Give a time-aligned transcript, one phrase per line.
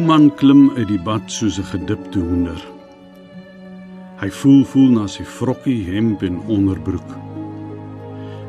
[0.00, 2.60] man klim uit die bad soos 'n gedipte hoender.
[4.20, 7.10] Hy voel voel na sy vrokkie, hemp en onderbroek.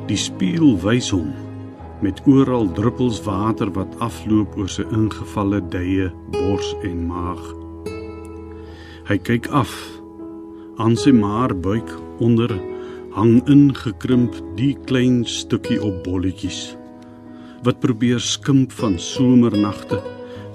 [0.08, 1.34] Die spieël wys hom
[2.02, 7.44] met oral druppels water wat afloop oor sy ingevalle dye, bors en maag.
[9.08, 9.72] Hy kyk af.
[10.78, 11.90] Aan sy maar buik
[12.20, 12.52] onder
[13.12, 16.76] hang ingekrimp die klein stukkie op bolletjies
[17.64, 20.00] wat probeer skimp van somernagte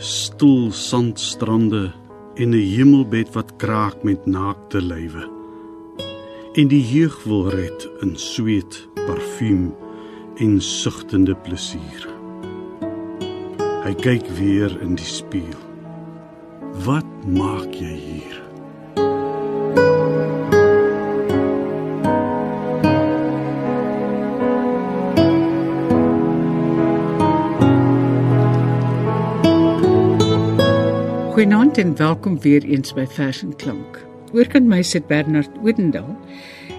[0.04, 1.92] stil sandstrande
[2.34, 5.24] en 'n hemelbed wat kraak met naakte lywe.
[6.52, 9.74] En die jeug wil red in sweet, parfuum
[10.36, 12.04] en sugtende plesier.
[13.84, 15.62] Hy kyk weer in die spieël.
[16.84, 18.33] Wat maak jy hier?
[31.44, 33.98] Goeienaand en welkom weer eens by Vers en Klank.
[34.32, 36.14] Oorkant my sit Bernard Odendaal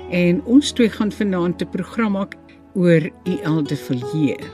[0.09, 2.33] en ons twee gaan vanaand 'n program maak
[2.73, 4.47] oor UL de Villiers.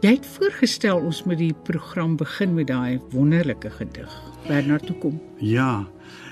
[0.00, 4.10] Jy het voorgestel ons moet die program begin met daai wonderlike gedig.
[4.48, 5.20] Bernard, toe kom.
[5.38, 5.86] Ja.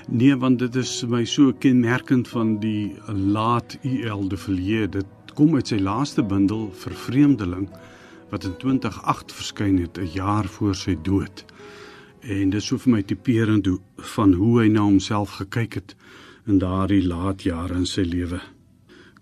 [0.07, 4.91] Nee, want dit is my so kenmerkend van die laat UL de Villiers.
[4.91, 7.69] Dit kom uit sy laaste bundel Vervreemdeling
[8.29, 11.45] wat in 2008 verskyn het, 'n jaar voor sy dood.
[12.21, 13.79] En dit is so vir my tipeerend hoe
[14.13, 15.95] van hoe hy na homself gekyk het
[16.45, 18.37] in daardie laat jare in sy lewe.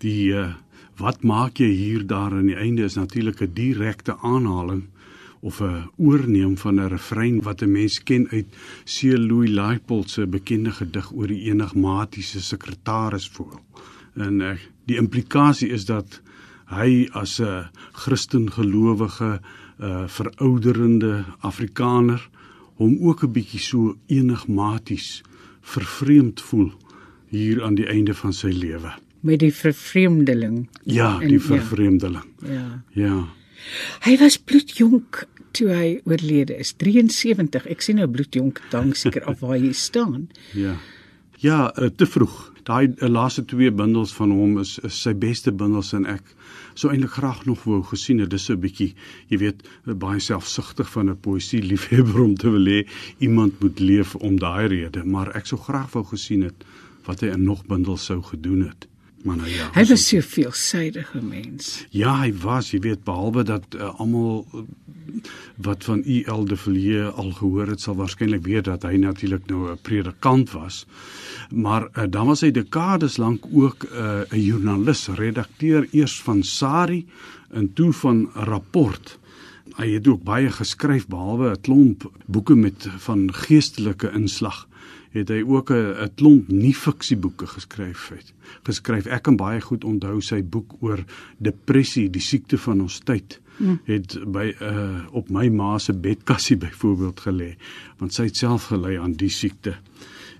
[0.03, 0.49] Die uh,
[0.99, 4.89] wat maak jy hier daar aan die einde is natuurlik 'n direkte aanhaling
[5.39, 8.47] of 'n oorneem van 'n refrein wat 'n mens ken uit
[8.83, 9.15] C.
[9.15, 13.59] Louis Leipold se bekende gedig oor die enigmatiese sekretaris voel.
[14.15, 16.21] En uh, die implikasie is dat
[16.65, 19.39] hy as 'n Christen gelowige
[19.79, 22.29] uh, verouderende Afrikaner
[22.79, 25.21] hom ook 'n bietjie so enigmaties
[25.61, 26.71] vervreemd voel
[27.29, 28.93] hier aan die einde van sy lewe.
[29.21, 30.69] Met die vervreemdeling.
[30.83, 32.25] Ja, die en, vervreemdeling.
[32.47, 32.83] Ja.
[32.95, 33.27] Ja.
[34.07, 36.73] Hy was bloedjonk toe hy oorlede is.
[36.79, 37.67] 73.
[37.67, 40.29] Ek sien nou bloedjonk dank seker af waar hy staan.
[40.53, 40.77] Ja.
[41.39, 42.53] Ja, uh, te vroeg.
[42.69, 46.35] Daai uh, laaste twee bundels van hom is, is sy beste bundels en ek
[46.77, 48.29] sou eintlik graag nog wou gesien het.
[48.29, 48.93] Dis so 'n bietjie,
[49.31, 49.65] jy weet,
[50.03, 52.85] baie selfsugtig van 'n poësie liefhebber om te wil hê
[53.19, 56.63] iemand moet leef om daai rede, maar ek sou graag wou gesien het
[57.05, 58.87] wat hy in nog bundels sou gedoen het.
[59.23, 59.69] Maar nou ja.
[59.75, 61.85] Hy was so veelsidige mens.
[61.91, 64.63] Ja, hy was, jy weet, behalwe dat uh, almal uh,
[65.59, 66.45] wat van U.L.
[66.47, 70.85] de Villiers al gehoor het, sal waarskynlik weet dat hy natuurlik nou 'n predikant was.
[71.51, 77.05] Maar uh, dan was hy dekades lank ook 'n uh, joernalis, redakteur eers van Sari
[77.51, 79.17] en toe van Rapport.
[79.75, 84.68] Hy het ook baie geskryf behalwe 'n klomp boeke met van geestelike inslag
[85.11, 88.33] het hy ook 'n klomp nie fiksieboeke geskryf het.
[88.63, 91.03] Geskryf ek kan baie goed onthou sy boek oor
[91.37, 93.79] depressie, die siekte van ons tyd mm.
[93.85, 97.55] het by uh op my ma se bedkassie byvoorbeeld gelê
[97.97, 99.77] want sy het self gelei aan die siekte.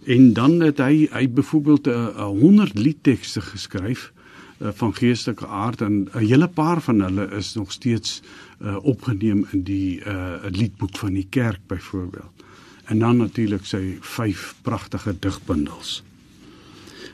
[0.06, 4.14] En dan het hy hy byvoorbeeld 'n uh, 100 liedtekste geskryf
[4.62, 8.22] uh, van geestelike aard en 'n hele paar van hulle is nog steeds
[8.62, 12.39] uh, opgeneem in die uh liedboek van die kerk byvoorbeeld
[12.90, 16.02] en dan natuurlik sy vyf pragtige digbundels.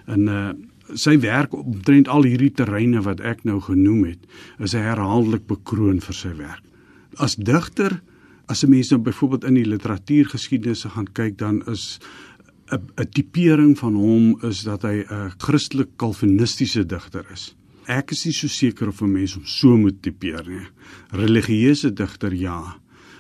[0.08, 0.48] En uh
[0.94, 4.28] sy werk omtrent al hierdie terreine wat ek nou genoem het,
[4.62, 6.62] is hy herhaaldelik bekroon vir sy werk.
[7.18, 8.04] As digter,
[8.46, 12.00] as 'n mens nou byvoorbeeld in die literatuurgeskiedenis gaan kyk, dan is
[12.72, 17.56] 'n 'n tipering van hom is dat hy 'n Christelik kalvinistiese digter is.
[17.88, 20.68] Ek is nie so seker of 'n mens hom so moet tipeer nie.
[21.12, 22.78] Religieuse digter ja,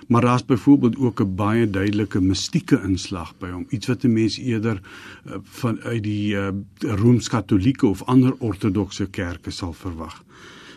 [0.07, 4.37] maar daar's byvoorbeeld ook 'n baie duidelike mistieke inslag by hom iets wat 'n mens
[4.37, 6.47] eerder uh, van uit die uh,
[6.79, 10.23] rooms-katolieke of ander ortodokse kerke sal verwag.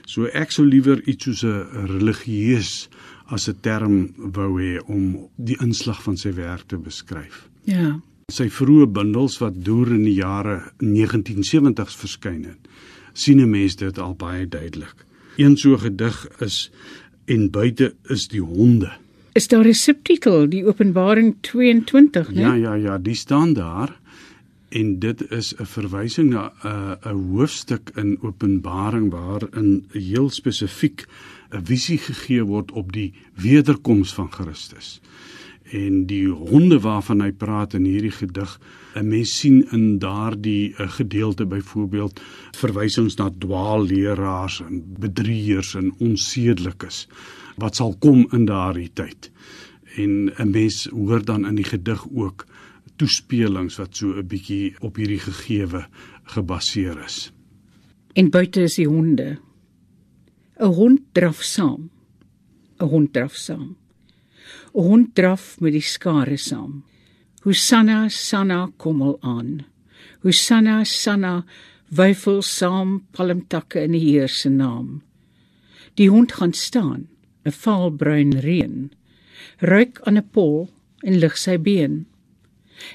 [0.04, 2.88] So ek sou liewer iets soos 'n religieus
[3.26, 7.48] as 'n term wou hê om die inslag van sy werk te beskryf.
[7.64, 8.00] Ja.
[8.32, 12.68] Sy vroeë bundels wat deur in die jare 1970s verskyn het,
[13.12, 15.04] sien 'n mens dit al baie duidelik.
[15.36, 16.70] Een so gedig is
[17.24, 18.90] en buite is die honde
[19.38, 22.40] is daar 'n subtitel, die Openbaring 22, né?
[22.40, 23.96] Ja, ja, ja, die staan daar
[24.68, 31.06] en dit is 'n verwysing na 'n uh, 'n hoofstuk in Openbaring waarin heel spesifiek
[31.50, 35.00] 'n visie gegee word op die wederkoms van Christus.
[35.70, 38.60] En die honde waarvan hy praat in hierdie gedig,
[38.94, 42.20] 'n mens sien in daardie uh, gedeelte byvoorbeeld
[42.56, 47.06] verwysings na dwaalleraars en bedrieërs en onsedelikes
[47.58, 49.30] wat sal kom in daardie tyd.
[49.96, 52.46] En 'n mens hoor dan in die gedig ook
[52.96, 55.86] toespelings wat so 'n bietjie op hierdie gegewe
[56.24, 57.32] gebaseer is.
[58.12, 59.38] En buite is die honde.
[60.60, 61.90] 'n Hond draf saam.
[62.80, 63.76] 'n Hond draf saam.
[64.74, 66.84] 'n Hond draf met die skare saam.
[67.42, 69.64] Hosanna, Sanna kom al aan.
[70.22, 71.44] Hosanna, Sanna
[71.88, 75.02] wyfel saam palmtakke in die Heer se naam.
[75.94, 77.08] Die hond gaan staan,
[77.48, 78.76] 'n vaalbruin reën,
[79.72, 80.68] ruik aan 'n pol
[81.06, 82.06] en lig sy been.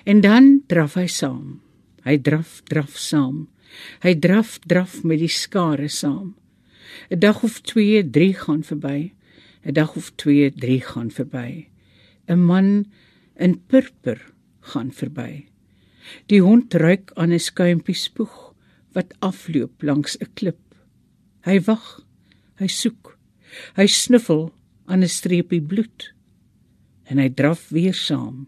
[0.05, 1.61] En dan draf hy saam.
[2.03, 3.47] Hy draf, draf saam.
[4.03, 6.35] Hy draf, draf met die skare saam.
[7.09, 9.11] 'n Dag of 2, 3 gaan verby.
[9.65, 11.67] 'n Dag of 2, 3 gaan verby.
[12.27, 12.85] 'n Man
[13.35, 14.19] in purper
[14.61, 15.47] gaan verby.
[16.27, 18.53] Die hond ruik aan 'n skuimpie spoeg
[18.93, 20.61] wat afloop langs 'n klip.
[21.43, 22.05] Hy wag,
[22.59, 23.12] hy soek.
[23.75, 24.51] Hy snuffel
[24.85, 26.13] aan 'n streepie bloed.
[27.05, 28.47] En hy draf weer saam.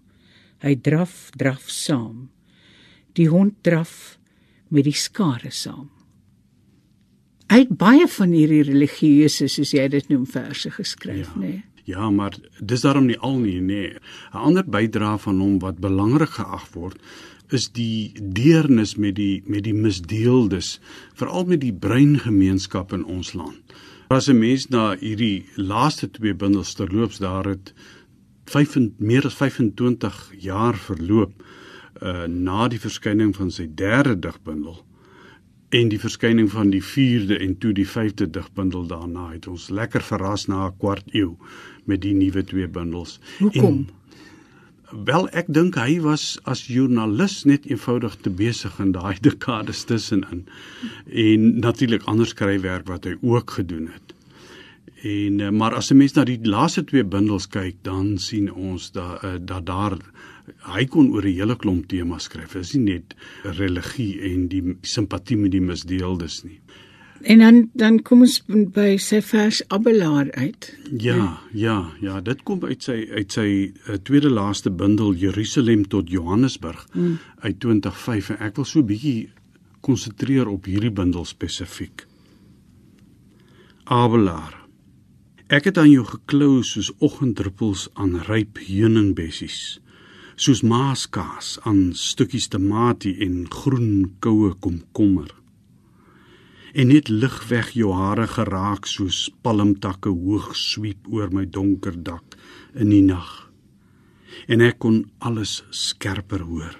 [0.59, 2.29] Hy draf, draf saam.
[3.13, 4.17] Die hond draf
[4.69, 5.89] met die skare saam.
[7.51, 11.39] Hy het baie van hierdie religieuse soos jy dit noem verse geskryf, Ja.
[11.39, 11.39] nê?
[11.39, 11.63] Nee.
[11.85, 13.93] Ja, maar dis daarom nie al nie, nee.
[14.33, 16.97] 'n Ander bydra van hom wat belangrik geag word,
[17.51, 20.79] is die deernis met die met die misdeeldes,
[21.13, 23.61] veral met die bruin gemeenskap in ons land.
[24.07, 27.73] As 'n mens na hierdie laaste twee bundels terloops daar het
[28.45, 31.43] 5 meer as 25 jaar verloop
[32.01, 34.83] uh na die verskyning van sy derde digbundel
[35.69, 40.01] en die verskyning van die 4de en toe die 5de digbundel daarna het ons lekker
[40.01, 41.35] verras na 'n kwart eeu
[41.85, 43.19] met die nuwe twee bundels.
[43.39, 43.65] Hoekom?
[43.65, 43.89] En,
[45.03, 50.45] wel ek dink hy was as joernalis net eenvoudig te besig in daai dekades tussenin.
[51.11, 54.13] En natuurlik ander skryfwerk wat hy ook gedoen het.
[55.05, 58.91] En eh, maar as 'n mens na die laaste twee bundels kyk, dan sien ons
[58.91, 59.97] dat uh, dat daar
[60.75, 62.53] hy kon oor 'n hele klomp temas skryf.
[62.53, 66.59] Dit is nie net religie en die simpatie met die misdeeldes nie.
[67.25, 70.67] En dan dan kom ons by sy vers Abelaar uit.
[71.01, 76.11] Ja, ja, ja, dit kom uit sy uit sy uh, tweede laaste bundel Jerusalem tot
[76.13, 77.15] Johannesburg mm.
[77.47, 79.31] uit 2005 en ek wil so 'n bietjie
[79.81, 82.05] konsentreer op hierdie bundel spesifiek.
[83.89, 84.61] Abelaar.
[85.49, 89.79] Ek het aan jou geklou soos oggenddruppels aan ryp heuningbessies,
[90.35, 95.33] soos maaskaas aan stukkies tamatie en groen koue komkommer
[96.75, 102.35] en net lig weg jou hare geraak soos palmtakke hoog sweep oor my donker dak
[102.75, 103.29] in die nag.
[104.51, 106.75] En ek kon alles skerper hoor.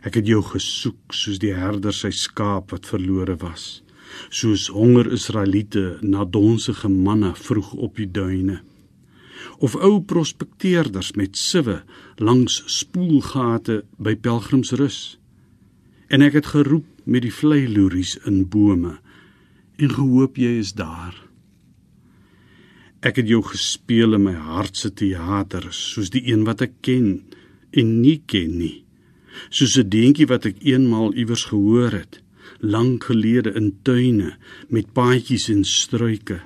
[0.00, 3.82] Ek het jou gesoek soos die herder sy skaap wat verlore was.
[4.32, 8.62] Soos honger Israeliete na donsige manne vroeg op die duine.
[9.60, 11.82] Of ou prospekteerders met siwe
[12.16, 15.18] langs spoelgate by pelgrimsrus.
[16.08, 18.98] En ek het geroep met die vleiloeries in bome
[19.78, 21.16] en gehoop jy is daar.
[23.00, 27.20] Ek het jou gespeel in my hart se teater soos die een wat ek ken
[27.70, 28.84] en nie ken nie.
[29.48, 32.20] Soos 'n deentjie wat ek eenmaal iewers gehoor het,
[32.60, 34.36] lank gelede in tuine
[34.68, 36.40] met paadjies en struike.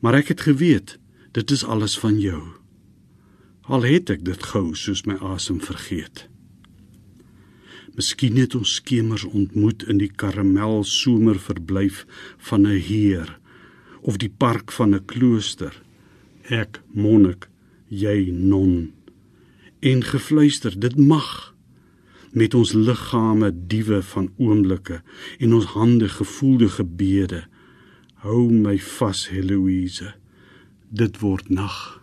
[0.00, 0.98] Maar ek het geweet
[1.32, 2.42] dit is alles van jou.
[3.62, 6.31] Al het ek dit gou soos my asem vergeet.
[7.94, 12.06] Miskien het ons skemers ontmoet in die karamel somerverblyf
[12.48, 13.38] van 'n heer
[14.00, 15.82] of die park van 'n klooster.
[16.48, 17.48] Ek monnik,
[17.88, 18.92] jy non.
[19.80, 21.54] En gefluister, dit mag
[22.32, 25.02] met ons liggame diewe van oomblikke
[25.38, 27.44] en ons hande gevoelde gebede.
[28.14, 30.14] Hou my vas, Heloise.
[30.88, 32.02] Dit word nag.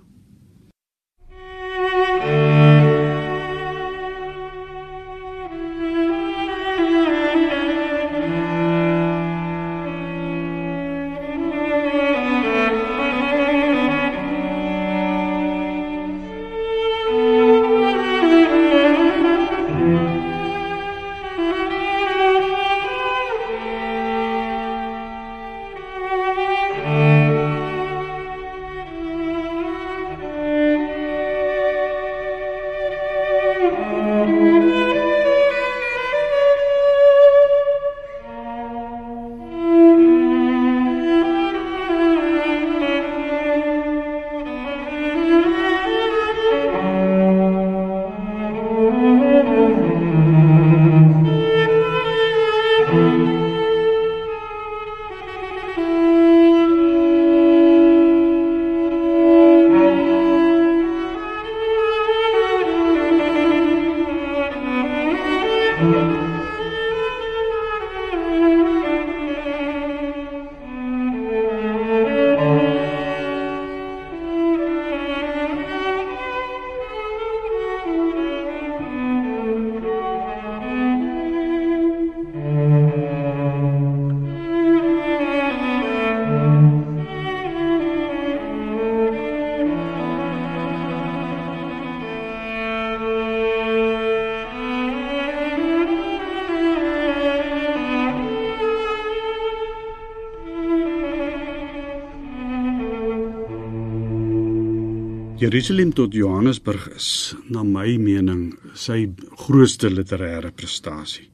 [105.40, 109.06] Jerusalem tot Johannesburg is na my mening sy
[109.40, 111.30] grootste literêre prestasie.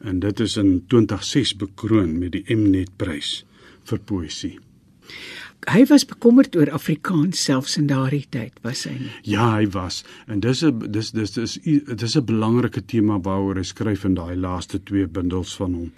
[0.00, 3.42] En dit is in 2006 bekroon met die Mnet prys
[3.90, 4.54] vir poësie.
[5.68, 9.12] Hy was bekommerd oor Afrikaans selfs in daardie tyd, was hy nie?
[9.34, 10.00] Ja, hy was.
[10.32, 14.34] En dis 'n dis dis dis dis 'n belangrike tema waaroor hy skryf in daai
[14.34, 15.92] laaste twee bundels van hom.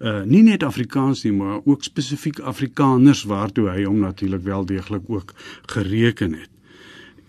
[0.00, 5.08] Uh nie net Afrikaans nie, maar ook spesifiek Afrikaners waartoe hy hom natuurlik wel deeglik
[5.08, 5.34] ook
[5.66, 6.50] gereken het.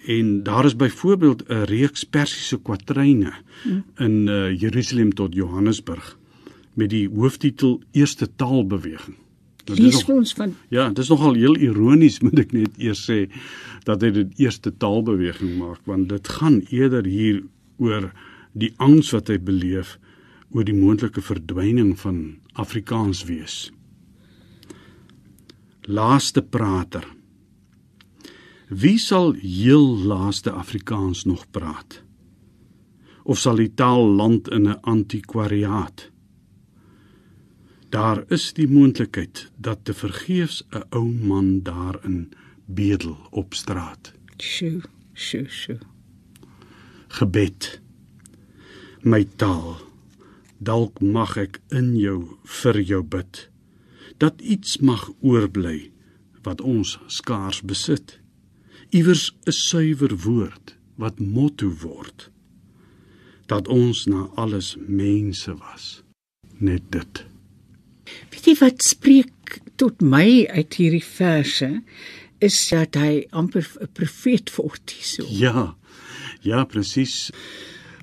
[0.05, 3.83] En daar is byvoorbeeld 'n reeks Persiese kwatryne hmm.
[3.97, 6.17] in uh, Jerusalem tot Johannesburg
[6.73, 9.15] met die hooftitel Eerste Taalbeweging.
[9.65, 13.29] Lees ons van Ja, dit is nogal heel ironies moet ek net eers sê
[13.83, 17.43] dat hy dit Eerste Taalbeweging maak want dit gaan eerder hier
[17.77, 18.11] oor
[18.51, 19.97] die angs wat hy beleef
[20.51, 23.71] oor die moontlike verdwyning van Afrikaans wees.
[25.87, 27.05] Laaste prater
[28.71, 32.03] Wie sal heel laaste Afrikaans nog praat?
[33.23, 36.09] Of sal die taal land in 'n antikwariaat?
[37.89, 42.31] Daar is die moontlikheid dat te vergeefs 'n ou man daarin
[42.65, 44.13] bedel op straat.
[44.37, 44.81] Sjoe,
[45.13, 45.79] sjoe, sjoe.
[47.07, 47.81] Gebed.
[49.01, 49.77] My taal.
[50.57, 53.49] Dalk mag ek in jou vir jou bid
[54.17, 55.91] dat iets mag oorbly
[56.43, 58.20] wat ons skaars besit
[58.91, 62.29] iewers 'n suiwer woord wat motto word
[63.47, 66.03] dat ons na alles mense was.
[66.57, 67.25] Net dit.
[68.31, 71.81] Weet jy wat spreek tot my uit hierdie verse?
[72.39, 75.25] Is dat hy amper 'n profeet word hierso.
[75.27, 75.75] Ja
[76.41, 77.31] ja presies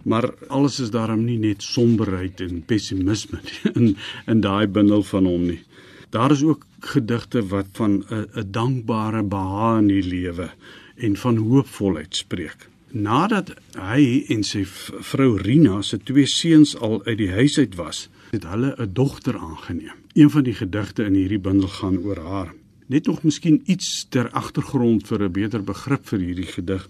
[0.05, 3.41] maar alles is daarom nie net somberheid en pessimisme
[3.79, 5.63] in in daai bundel van hom nie
[6.11, 10.51] Daar is ook gedigte wat van 'n 'n dankbare behaag in die lewe
[10.97, 12.69] en van hoopvolheid spreek.
[12.91, 14.65] Nadat hy en sy
[15.11, 19.39] vrou Rina se twee seuns al uit die huis uit was, het hulle 'n dogter
[19.39, 19.99] aangeneem.
[20.13, 22.55] Een van die gedigte in hierdie bundel gaan oor haar.
[22.87, 26.89] Net nog miskien iets ter agtergrond vir 'n beter begrip vir hierdie gedig.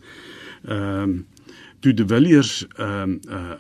[0.65, 1.27] Ehm um,
[1.81, 3.53] toe de Villiers ehm um, 'n uh,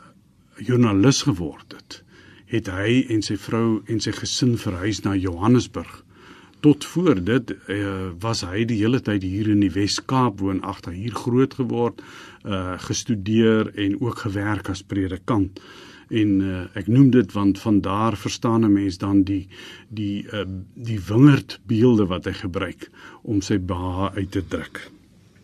[0.66, 2.02] joernalis geword het,
[2.48, 6.04] het hy en sy vrou en sy gesin verhuis na Johannesburg.
[6.64, 11.14] Tot voor dit uh, was hy die hele tyd hier in die Wes-Kaap woonagtig, hier
[11.14, 12.02] groot geword,
[12.48, 15.60] uh gestudeer en ook gewerk as predikant.
[16.08, 19.46] En uh, ek noem dit want van daar verstaan 'n mens dan die
[19.88, 22.90] die uh, die wingerdbeelde wat hy gebruik
[23.22, 24.90] om sy beha uit te druk.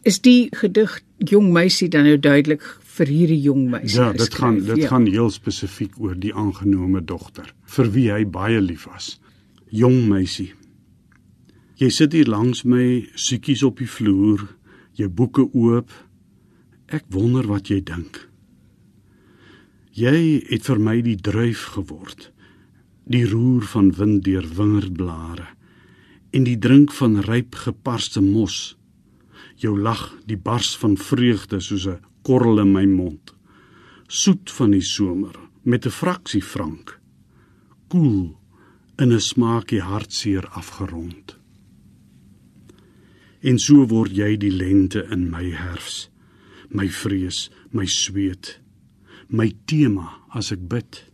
[0.02, 2.64] Is die gedig Jong meisie dan nou duidelik
[2.94, 3.98] vir hierdie jong meisie.
[3.98, 4.88] Ja, dit gaan dit ja.
[4.92, 9.16] gaan heel spesifiek oor die aangenome dogter vir wie hy baie lief was.
[9.74, 10.52] Jong meisie.
[11.80, 14.44] Jy sit hier langs my, siekies op die vloer,
[14.94, 15.90] jou boeke oop.
[16.94, 18.20] Ek wonder wat jy dink.
[19.94, 22.30] Jy het vir my die druif geword.
[23.10, 25.50] Die roer van wind deur wingerdblare
[26.34, 28.74] en die drink van ryp geparste mos.
[29.62, 33.34] Jou lag, die bars van vreugde soos 'n korrel in my mond.
[34.08, 37.00] Soet van die somer met 'n fraksie frank.
[37.88, 38.36] Koel
[39.02, 41.36] in 'n smaakie hartseer afgerond.
[43.40, 46.10] En so word jy die lente in my herfs,
[46.68, 48.60] my vrees, my sweet,
[49.28, 51.04] my tema as ek bid.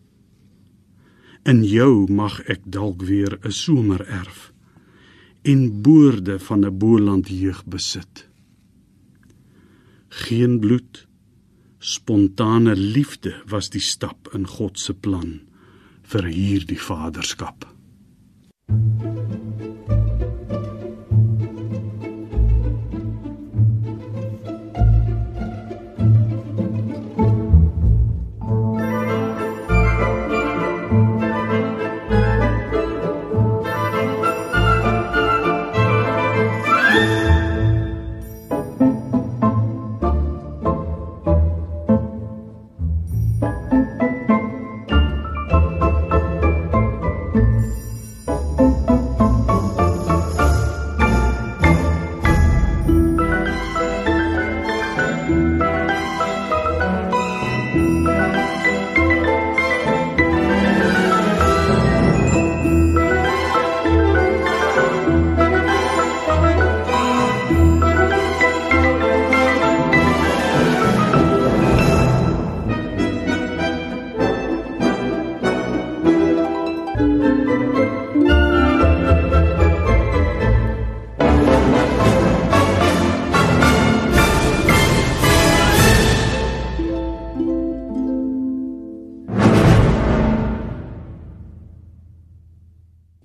[1.44, 4.52] In jou mag ek dalk weer 'n somer erf
[5.42, 8.29] en boorde van 'n boeland jeug besit
[10.10, 11.06] geen bloed.
[11.78, 15.40] Spontane liefde was die stap in God se plan
[16.10, 17.70] vir hierdie vaderskap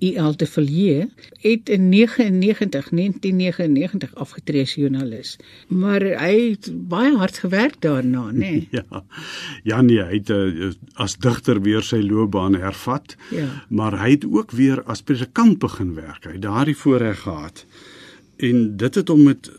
[0.05, 0.35] I.L.
[0.37, 1.09] de Villiers
[1.41, 5.35] het in 99 1999 afgetree as joernalis.
[5.67, 8.37] Maar hy het baie hard gewerk daarna, nê?
[8.39, 8.67] Nee?
[8.75, 9.03] Ja.
[9.63, 13.15] Ja nee, hy het uh, as digter weer sy loopbaan hervat.
[13.31, 13.47] Ja.
[13.69, 16.25] Maar hy het ook weer as predikant begin werk.
[16.27, 17.65] Hy het daardie voorreg gehad.
[18.37, 19.49] En dit het hom met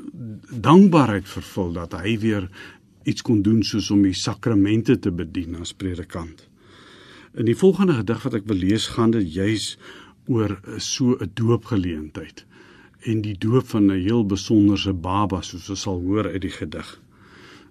[0.50, 2.48] dankbaarheid vervul dat hy weer
[3.06, 6.46] iets kon doen soos om die sakramente te bedien as predikant.
[7.36, 9.76] In die volgende gedig wat ek wil lees, gaan dit juis
[10.26, 12.46] oor so 'n doopgeleentheid
[13.00, 17.00] en die doop van 'n heel besonderse baba soos ons sal hoor uit die gedig.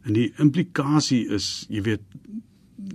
[0.04, 2.02] En die implikasie is, jy weet,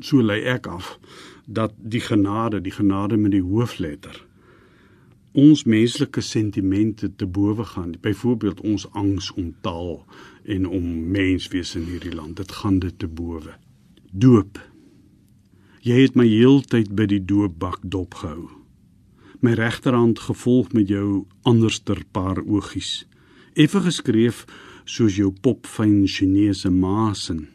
[0.00, 0.98] so lei ek af
[1.46, 4.28] dat die genade, die genade met die hoofletter
[5.32, 7.94] ons menslike sentimente te bowe gaan.
[8.00, 10.04] Byvoorbeeld ons angs om taal
[10.44, 12.36] en om menswees in hierdie land.
[12.36, 13.54] Dit gaan dit te bowe.
[14.10, 14.58] Doop.
[15.80, 18.59] Jy het my heeltyd by die doopbak dopgehou
[19.40, 23.06] my regterhand gevolg met jou anderster paar oogies.
[23.54, 24.44] Effe geskreef
[24.84, 27.48] soos jou popfyn Chinese masen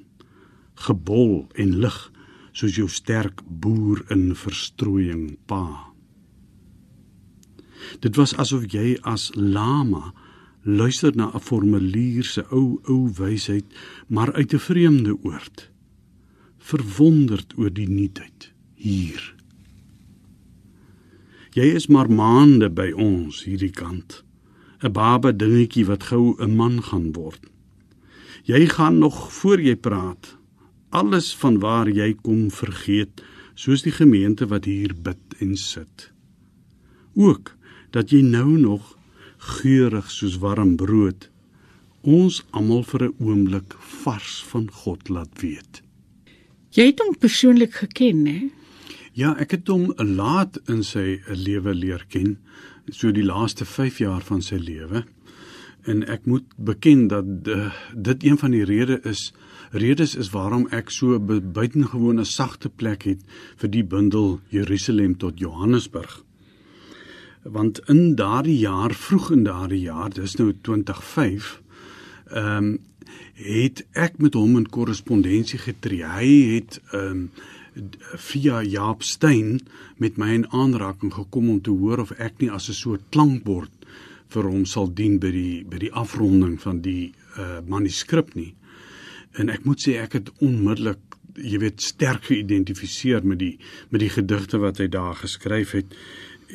[0.88, 1.98] gebol en lig
[2.56, 5.92] soos jou sterk boer in verstrooiing pa.
[8.02, 10.14] Dit was asof jy as lama
[10.66, 13.66] luister na 'n formulier se ou ou wysheid
[14.08, 15.70] maar uit 'n vreemde oord
[16.58, 19.36] verwonderd oor die nuutheid hier
[21.56, 24.24] Jy is maar maande by ons hierdie kant.
[24.84, 27.40] 'n Baba dingetjie wat gou 'n man gaan word.
[28.44, 30.36] Jy gaan nog voor jy praat
[30.90, 33.24] alles van waar jy kom vergeet,
[33.56, 36.12] soos die gemeente wat hier bid en sit.
[37.16, 37.56] Ook
[37.92, 38.98] dat jy nou nog
[39.38, 41.30] geurig soos warm brood
[42.02, 45.82] ons almal vir 'n oomblik vars van God laat weet.
[46.70, 48.42] Jy het hom persoonlik geken, hè?
[49.16, 52.34] Ja, ek het hom laat in sy lewe leer ken,
[52.92, 55.06] so die laaste 5 jaar van sy lewe.
[55.88, 59.24] En ek moet beken dat uh, dit een van die redes is
[59.72, 63.24] redes is waarom ek so 'n buitengewone sagte plek het
[63.56, 66.24] vir die bundel Jerusalem tot Johannesburg.
[67.44, 71.62] Want in daardie jaar, vroeg in daardie jaar, dis nou 2005,
[72.32, 72.80] ehm um,
[73.36, 76.04] het ek met hom in korrespondensie getree.
[76.04, 77.30] Hy het ehm um,
[78.30, 79.60] via Jaap Steyn
[79.98, 83.72] met my in aanraking gekom om te hoor of ek nie as 'n soort klankbord
[84.30, 88.54] vir hom sal dien by die by die afronding van die uh manuskrip nie.
[89.38, 91.00] En ek moet sê ek het onmiddellik
[91.36, 93.58] jy weet sterk geïdentifiseer met die
[93.90, 95.96] met die gedigte wat hy daar geskryf het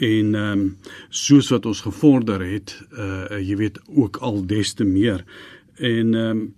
[0.00, 0.76] en ehm um,
[1.10, 5.24] soos wat ons gevorder het uh jy weet ook al des te meer
[5.76, 6.54] en ehm um,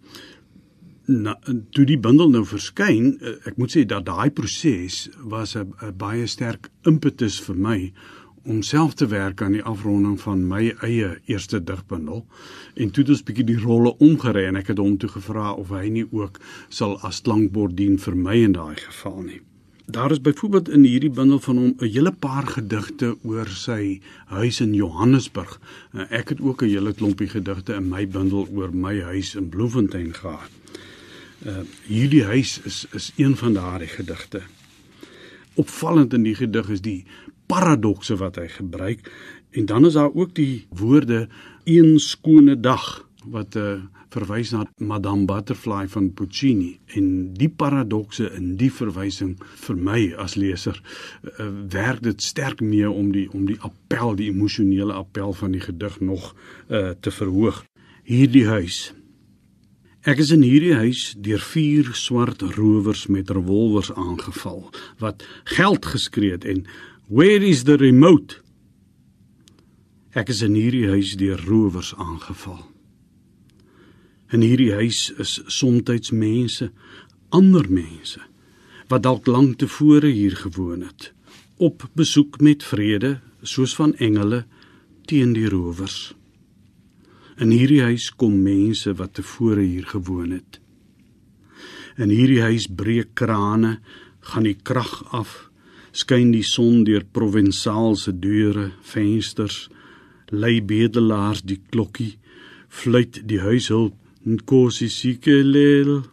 [1.13, 1.37] na,
[1.71, 6.27] toe die bundel nou verskyn, eh, ek moet sê dat daai proses was 'n baie
[6.27, 7.93] sterk impetus vir my
[8.45, 12.27] om self te werk aan die afronding van my eie eerste digbundel.
[12.75, 15.71] En toe het ons bietjie die rolle omgery en ek het hom toe gevra of
[15.71, 19.41] hy nie ook sal as klankbord dien vir my in daai geval nie.
[19.93, 24.61] Daar is byvoorbeeld in hierdie bundel van hom 'n hele paar gedigte oor sy huis
[24.61, 25.61] in Johannesburg.
[25.93, 29.49] Eh, ek het ook 'n hele klompie gedigte in my bundel oor my huis in
[29.49, 30.51] Bloemfontein gehad.
[31.47, 34.43] Uh hierdie huis is is een van daardie gedigte.
[35.55, 37.05] Opvallend in die gedig is die
[37.47, 39.11] paradokse wat hy gebruik
[39.51, 41.29] en dan is daar ook die woorde
[41.65, 43.81] een skone dag wat uh
[44.13, 50.37] verwys na Madame Butterfly van Puccini en die paradokse in die verwysing vir my as
[50.37, 55.57] leser uh, werk dit sterk mee om die om die appel die emosionele appel van
[55.57, 56.35] die gedig nog
[56.69, 57.65] uh te verhoog.
[58.05, 58.93] Hierdie huis
[60.03, 64.65] Ek is in hierdie huis deur vier swart rowers met revolvers aangeval
[64.99, 65.23] wat
[65.55, 66.65] geld geskree het en
[67.07, 68.41] where is the remote?
[70.19, 72.59] Ek is in hierdie huis deur rowers aangeval.
[74.35, 76.73] In hierdie huis is soms mense,
[77.31, 78.19] ander mense
[78.91, 81.13] wat dalk lank tevore hier gewoon het,
[81.57, 84.43] op besoek met vrede soos van engele
[85.07, 86.13] teen die rowers.
[87.43, 90.61] In hierdie huis kom mense wat tevore hier gewoon het.
[91.99, 93.81] In hierdie huis breek krane,
[94.31, 95.33] gaan die krag af,
[95.91, 99.67] skyn die son deur provensaalse deure, vensters,
[100.31, 102.15] lei bedelaars die klokkie,
[102.71, 106.05] fluit die huishulp nkosi sikelel.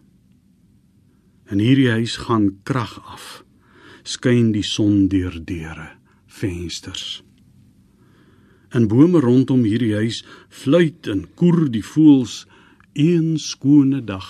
[1.53, 3.31] In hierdie huis gaan krag af,
[4.01, 5.91] skyn die son deur deure,
[6.25, 7.19] vensters.
[8.69, 12.43] In bome rondom hierdie huis fluit en koer die voëls
[12.93, 14.27] een skone dag.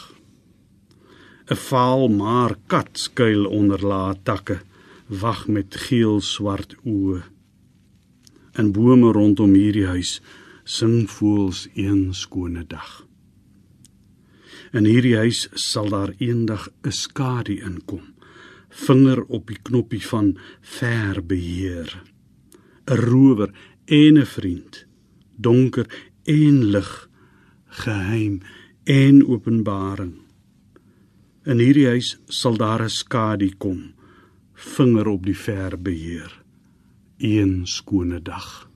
[1.50, 4.62] 'n Vaal maar kat skuil onder lae takke,
[5.08, 7.24] wag met geel swart oë.
[8.60, 10.22] In bome rondom hierdie huis
[10.64, 13.06] sing voels een skone dag.
[14.72, 18.06] In hierdie huis sal daar eendag 'n skadu inkom.
[18.70, 21.90] Vinger op die knoppie van ver beheer.
[22.86, 23.52] 'n Rower
[23.90, 24.86] en 'n vriend.
[25.36, 25.86] Donker
[26.24, 27.10] en lig.
[27.66, 28.42] Geheim
[28.84, 30.14] en openbaring.
[31.44, 33.94] In hierdie huis sal daar 'n skadu kom.
[34.54, 36.42] Vinger op die ver beheer.
[37.18, 38.70] Een skone dag.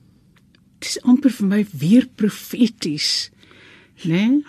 [0.79, 3.31] Dit is amper vir my weer profeties.
[4.03, 4.09] Né?
[4.09, 4.43] Nee?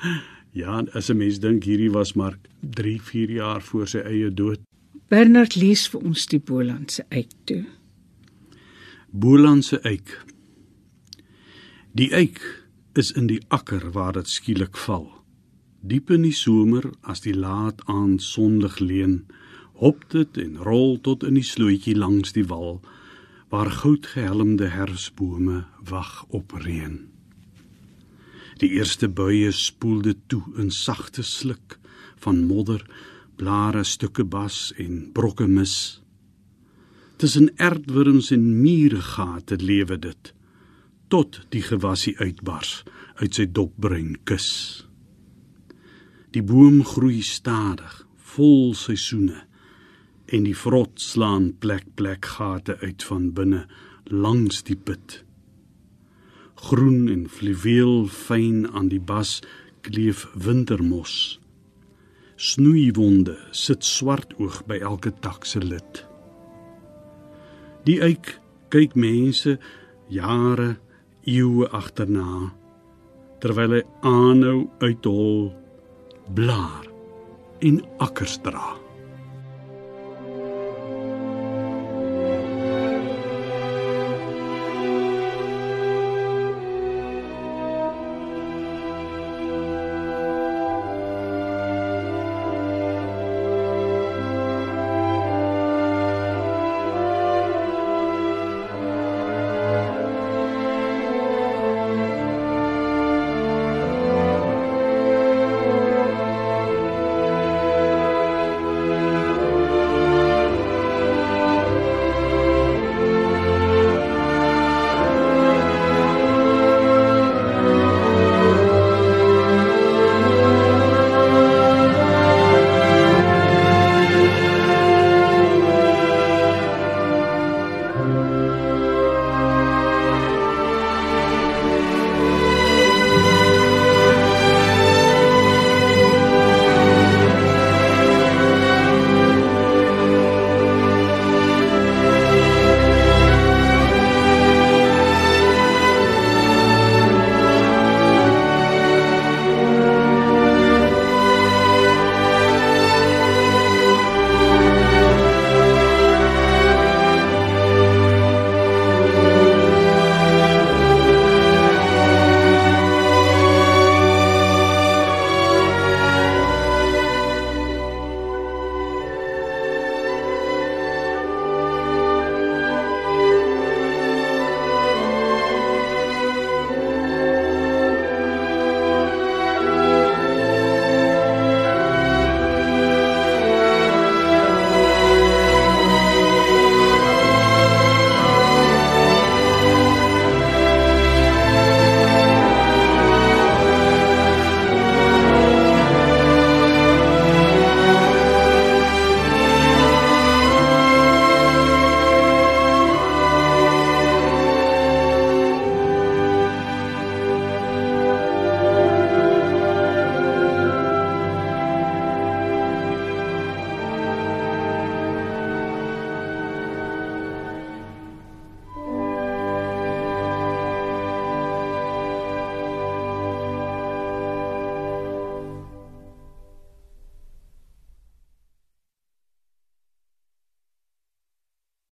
[0.50, 4.60] Ja, as 'n mens dink hierdie was maar 3, 4 jaar voor sy eie dood.
[5.08, 7.64] Bernard lees vir ons die Bolandse eik toe.
[9.10, 10.24] Bolandse eik.
[11.94, 12.40] Die eik
[12.98, 15.04] is in die akker waar dit skielik val.
[15.78, 19.20] Diep in die somer as die laat aand sondig leen,
[19.78, 22.80] hop dit en rol tot in die slootjie langs die wal
[23.54, 26.98] waar goudgehelmde herfsbome wag op reën.
[28.58, 31.78] Die eerste buie spoel dit toe in sagte sluk
[32.26, 32.82] van modder,
[33.38, 36.00] blare, stukke bas en brokke mis.
[37.22, 40.34] Tussen erdwurms en muuregate lewe dit
[41.14, 42.82] tot die gewassie uitbars
[43.22, 44.48] uit sy dopbrein kus.
[46.34, 48.00] Die boom groei stadig,
[48.34, 49.44] vol seisoene
[50.34, 53.62] en die vrot slaan plek plek gate uit van binne
[54.10, 55.22] langs die put
[56.64, 59.40] groen en fluweel fyn aan die bas
[59.84, 61.40] kleef wintermos.
[62.36, 66.02] Snoeiwonde sit swart oog by elke tak se lid.
[67.84, 68.38] Die eik
[68.72, 69.58] kyk mense
[70.08, 70.74] jare
[71.26, 72.52] eeue agterna
[73.42, 75.50] terwyl hy aanhou uithol
[76.36, 76.88] blaar
[77.64, 78.83] en akkers dra.